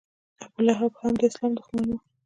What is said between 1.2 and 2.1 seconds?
اسلام دښمن و.